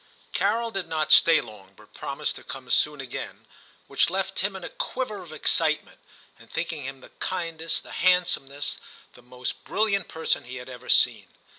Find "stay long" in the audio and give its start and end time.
1.11-1.75